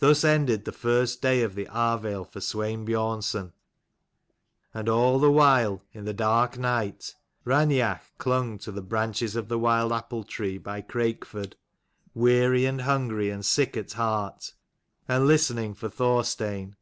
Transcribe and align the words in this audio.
Thus 0.00 0.22
ended 0.22 0.66
the 0.66 0.70
first 0.70 1.22
day 1.22 1.40
of 1.40 1.54
the 1.54 1.64
Arvale 1.70 2.26
for 2.26 2.40
Swein 2.40 2.84
Biornson. 2.86 3.52
And 4.74 4.86
all 4.86 5.18
the 5.18 5.30
while, 5.32 5.82
in 5.92 6.04
the 6.04 6.12
dark 6.12 6.58
night, 6.58 7.14
Raineach 7.46 8.02
clung 8.18 8.58
to 8.58 8.70
the 8.70 8.82
branches 8.82 9.34
of 9.34 9.48
the 9.48 9.58
wild 9.58 9.92
apple 9.92 10.24
tree 10.24 10.58
by 10.58 10.82
Crakeford, 10.82 11.54
weary 12.12 12.66
and 12.66 12.82
hungry 12.82 13.30
and 13.30 13.46
sick 13.46 13.78
at 13.78 13.94
heart, 13.94 14.52
and 15.08 15.26
listening 15.26 15.72
for 15.72 15.86
156 15.88 15.96
Thorstein. 15.96 16.76